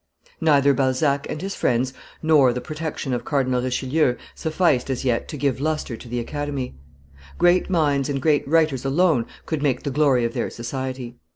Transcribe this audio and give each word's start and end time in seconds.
Neither 0.43 0.73
Balzac 0.73 1.29
and 1.29 1.43
his 1.43 1.53
friends, 1.53 1.93
nor 2.23 2.53
the 2.53 2.59
protection 2.59 3.13
of 3.13 3.23
Cardinal 3.23 3.61
Richelieu, 3.61 4.15
sufficed 4.33 4.89
as 4.89 5.05
yet 5.05 5.27
to 5.27 5.37
give 5.37 5.61
lustre 5.61 5.95
to 5.95 6.07
the 6.09 6.19
Academy; 6.19 6.73
great 7.37 7.69
minds 7.69 8.09
and 8.09 8.19
great 8.19 8.47
writers 8.47 8.83
alone 8.83 9.27
could 9.45 9.61
make 9.61 9.83
the 9.83 9.91
glory 9.91 10.25
of 10.25 10.33
their 10.33 10.49
society. 10.49 11.17